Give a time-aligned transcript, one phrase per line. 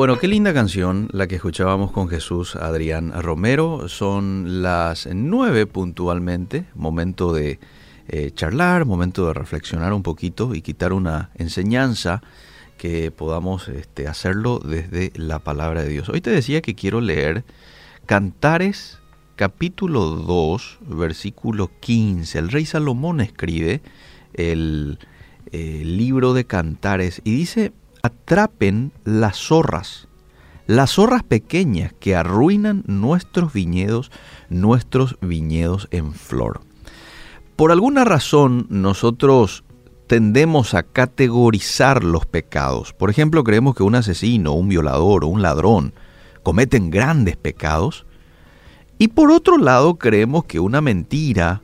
[0.00, 3.86] Bueno, qué linda canción la que escuchábamos con Jesús Adrián Romero.
[3.90, 7.60] Son las nueve puntualmente, momento de
[8.08, 12.22] eh, charlar, momento de reflexionar un poquito y quitar una enseñanza
[12.78, 16.08] que podamos este, hacerlo desde la palabra de Dios.
[16.08, 17.44] Hoy te decía que quiero leer
[18.06, 19.00] Cantares
[19.36, 22.38] capítulo 2, versículo 15.
[22.38, 23.82] El rey Salomón escribe
[24.32, 24.98] el,
[25.52, 27.72] eh, libro de Cantares y dice,
[28.02, 30.08] atrapen las zorras,
[30.66, 34.10] las zorras pequeñas que arruinan nuestros viñedos,
[34.48, 36.60] nuestros viñedos en flor.
[37.56, 39.64] Por alguna razón nosotros
[40.06, 42.92] tendemos a categorizar los pecados.
[42.92, 45.94] Por ejemplo, creemos que un asesino, un violador o un ladrón
[46.42, 48.06] cometen grandes pecados.
[48.98, 51.62] Y por otro lado, creemos que una mentira,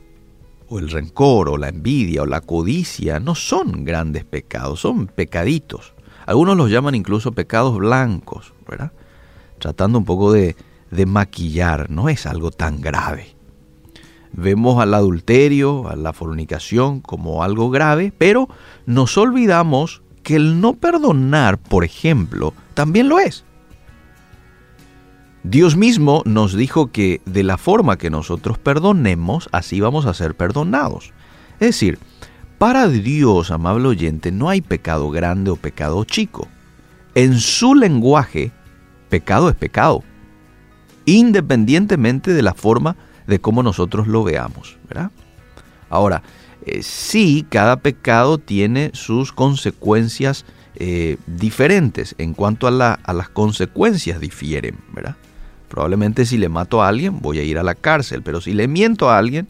[0.69, 5.93] o el rencor, o la envidia, o la codicia no son grandes pecados, son pecaditos.
[6.27, 8.91] Algunos los llaman incluso pecados blancos, ¿verdad?
[9.59, 10.57] Tratando un poco de,
[10.91, 13.35] de maquillar, no es algo tan grave.
[14.33, 18.49] Vemos al adulterio, a la fornicación como algo grave, pero
[18.85, 23.45] nos olvidamos que el no perdonar, por ejemplo, también lo es.
[25.43, 30.35] Dios mismo nos dijo que de la forma que nosotros perdonemos, así vamos a ser
[30.35, 31.13] perdonados.
[31.61, 31.99] Es decir,
[32.57, 36.47] para Dios, amable oyente, no hay pecado grande o pecado chico.
[37.13, 38.51] En su lenguaje,
[39.09, 40.03] pecado es pecado,
[41.05, 42.95] independientemente de la forma
[43.27, 44.77] de cómo nosotros lo veamos.
[44.87, 45.11] ¿verdad?
[45.89, 46.23] Ahora,
[46.65, 52.15] eh, sí, cada pecado tiene sus consecuencias eh, diferentes.
[52.17, 54.77] En cuanto a, a, las consecuencias difieren.
[54.93, 55.15] ¿verdad?
[55.67, 58.67] Probablemente si le mato a alguien voy a ir a la cárcel, pero si le
[58.67, 59.47] miento a alguien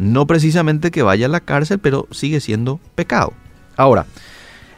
[0.00, 3.34] no precisamente que vaya a la cárcel, pero sigue siendo pecado.
[3.76, 4.06] Ahora,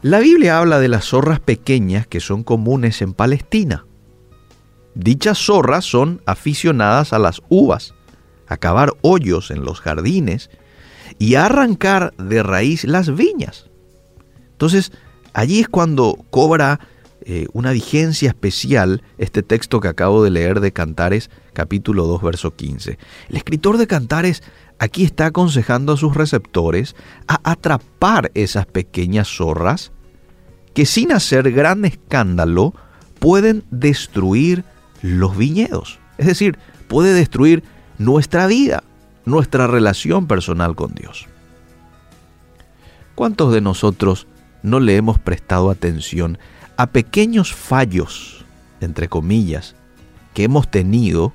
[0.02, 3.86] la Biblia habla de las zorras pequeñas que son comunes en Palestina.
[4.96, 7.94] Dichas zorras son aficionadas a las uvas,
[8.48, 10.50] a cavar hoyos en los jardines
[11.20, 13.70] y a arrancar de raíz las viñas.
[14.50, 14.90] Entonces,
[15.34, 16.80] allí es cuando cobra
[17.26, 22.54] eh, una vigencia especial este texto que acabo de leer de Cantares capítulo 2 verso
[22.54, 22.98] 15.
[23.28, 24.42] El escritor de Cantares
[24.78, 26.96] aquí está aconsejando a sus receptores
[27.28, 29.92] a atrapar esas pequeñas zorras
[30.74, 32.74] que sin hacer gran escándalo
[33.18, 34.64] pueden destruir
[35.02, 36.00] los viñedos.
[36.18, 36.58] Es decir,
[36.88, 37.62] puede destruir
[37.98, 38.82] nuestra vida,
[39.24, 41.26] nuestra relación personal con Dios.
[43.14, 44.26] ¿Cuántos de nosotros
[44.62, 46.38] no le hemos prestado atención
[46.76, 48.44] a pequeños fallos,
[48.80, 49.74] entre comillas,
[50.34, 51.32] que hemos tenido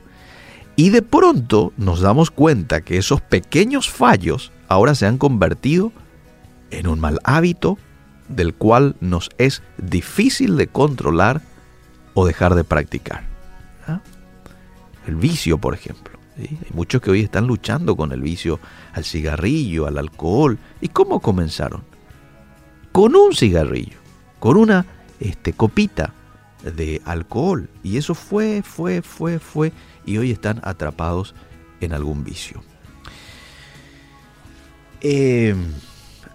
[0.76, 5.92] y de pronto nos damos cuenta que esos pequeños fallos ahora se han convertido
[6.72, 7.78] en un mal hábito
[8.28, 11.42] del cual nos es difícil de controlar
[12.14, 13.24] o dejar de practicar.
[13.88, 14.02] ¿Ah?
[15.08, 16.18] El vicio, por ejemplo.
[16.38, 18.60] Hay muchos que hoy están luchando con el vicio
[18.94, 20.60] al cigarrillo, al alcohol.
[20.82, 21.84] ¿Y cómo comenzaron?
[22.98, 24.00] Con un cigarrillo,
[24.40, 24.88] con una
[25.20, 26.16] este, copita
[26.64, 27.70] de alcohol.
[27.84, 29.72] Y eso fue, fue, fue, fue
[30.04, 31.36] y hoy están atrapados
[31.80, 32.64] en algún vicio.
[35.02, 35.54] Eh,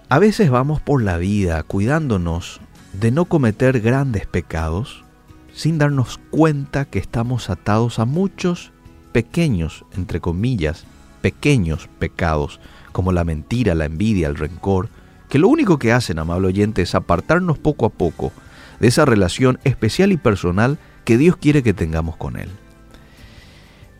[0.08, 2.60] a veces vamos por la vida cuidándonos
[2.92, 5.04] de no cometer grandes pecados
[5.52, 8.70] sin darnos cuenta que estamos atados a muchos
[9.10, 10.84] pequeños, entre comillas,
[11.22, 12.60] pequeños pecados,
[12.92, 14.90] como la mentira, la envidia, el rencor,
[15.32, 18.32] que lo único que hacen, amable oyente, es apartarnos poco a poco
[18.80, 20.76] de esa relación especial y personal
[21.06, 22.50] que Dios quiere que tengamos con Él.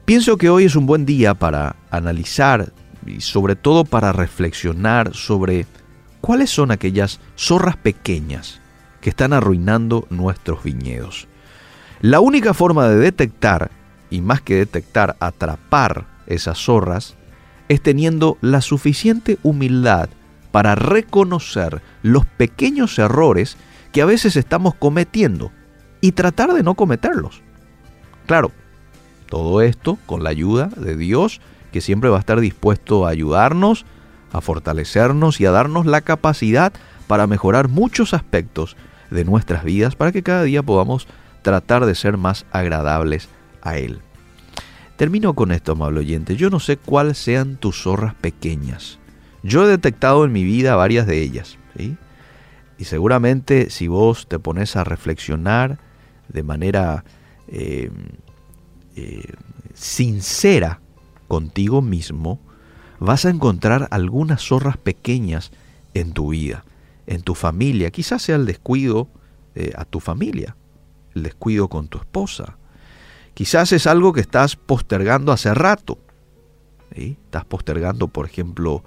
[0.04, 2.75] Pienso que hoy es un buen día para analizar
[3.06, 5.65] y sobre todo para reflexionar sobre
[6.20, 8.60] cuáles son aquellas zorras pequeñas
[9.00, 11.28] que están arruinando nuestros viñedos.
[12.03, 13.70] La única forma de detectar,
[14.10, 17.16] y más que detectar, atrapar esas zorras,
[17.70, 20.10] es teniendo la suficiente humildad
[20.52, 23.56] para reconocer los pequeños errores
[23.90, 25.50] que a veces estamos cometiendo
[26.00, 27.43] y tratar de no cometerlos.
[28.26, 28.52] Claro,
[29.28, 31.40] todo esto con la ayuda de Dios,
[31.72, 33.87] que siempre va a estar dispuesto a ayudarnos,
[34.32, 36.72] a fortalecernos y a darnos la capacidad
[37.06, 38.76] para mejorar muchos aspectos
[39.10, 41.06] de nuestras vidas para que cada día podamos
[41.43, 43.28] tratar de ser más agradables
[43.62, 44.00] a Él.
[44.96, 46.37] Termino con esto, amable oyente.
[46.37, 48.98] Yo no sé cuáles sean tus zorras pequeñas.
[49.43, 51.59] Yo he detectado en mi vida varias de ellas.
[52.79, 55.79] Y seguramente si vos te pones a reflexionar
[56.29, 57.05] de manera
[57.49, 57.91] eh,
[58.97, 59.33] eh,
[59.75, 60.81] sincera
[61.29, 62.41] contigo mismo,
[62.99, 65.50] vas a encontrar algunas zorras pequeñas
[65.94, 66.65] en tu vida,
[67.06, 67.91] en tu familia.
[67.91, 69.09] Quizás sea el descuido
[69.77, 70.56] a tu familia,
[71.15, 72.56] el descuido con tu esposa.
[73.35, 75.99] Quizás es algo que estás postergando hace rato.
[76.91, 78.85] Estás postergando, por ejemplo,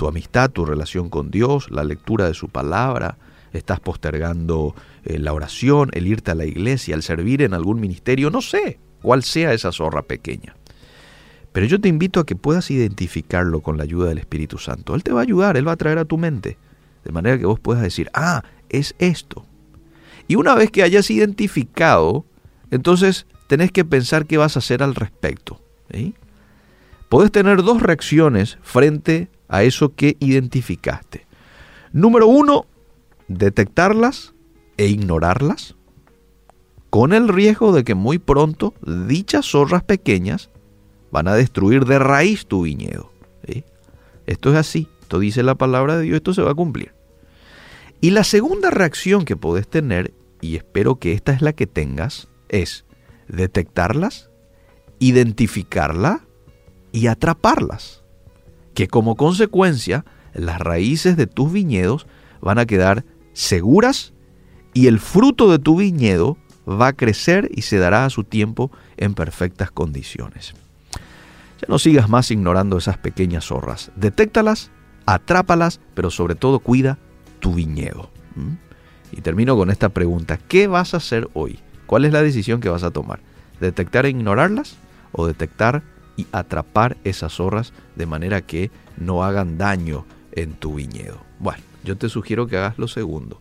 [0.00, 3.18] tu amistad, tu relación con Dios, la lectura de su palabra.
[3.52, 4.74] Estás postergando
[5.04, 8.30] eh, la oración, el irte a la iglesia, el servir en algún ministerio.
[8.30, 10.56] No sé cuál sea esa zorra pequeña.
[11.52, 14.94] Pero yo te invito a que puedas identificarlo con la ayuda del Espíritu Santo.
[14.94, 16.56] Él te va a ayudar, Él va a traer a tu mente.
[17.04, 19.44] De manera que vos puedas decir, ah, es esto.
[20.28, 22.24] Y una vez que hayas identificado,
[22.70, 25.60] entonces tenés que pensar qué vas a hacer al respecto.
[27.10, 31.26] Podés tener dos reacciones frente a eso que identificaste.
[31.92, 32.66] Número uno,
[33.28, 34.32] detectarlas
[34.76, 35.76] e ignorarlas,
[36.88, 40.50] con el riesgo de que muy pronto dichas zorras pequeñas
[41.12, 43.12] van a destruir de raíz tu viñedo.
[44.26, 46.94] Esto es así, esto dice la palabra de Dios, esto se va a cumplir.
[48.00, 52.28] Y la segunda reacción que podés tener, y espero que esta es la que tengas,
[52.48, 52.84] es
[53.26, 54.30] detectarlas,
[55.00, 56.24] identificarla
[56.92, 57.99] y atraparlas.
[58.80, 62.06] Que como consecuencia las raíces de tus viñedos
[62.40, 63.04] van a quedar
[63.34, 64.14] seguras
[64.72, 68.70] y el fruto de tu viñedo va a crecer y se dará a su tiempo
[68.96, 70.54] en perfectas condiciones.
[71.60, 73.92] Ya no sigas más ignorando esas pequeñas zorras.
[73.96, 74.70] Detéctalas,
[75.04, 76.96] atrápalas, pero sobre todo cuida
[77.38, 78.08] tu viñedo.
[79.12, 80.38] Y termino con esta pregunta.
[80.38, 81.58] ¿Qué vas a hacer hoy?
[81.84, 83.20] ¿Cuál es la decisión que vas a tomar?
[83.60, 84.78] ¿Detectar e ignorarlas
[85.12, 85.82] o detectar
[86.16, 91.20] y atrapar esas zorras de manera que no hagan daño en tu viñedo?
[91.38, 93.40] Bueno, yo te sugiero que hagas lo segundo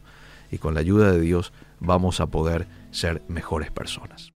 [0.52, 4.28] y con la ayuda de Dios vamos a poder ser mejores personas.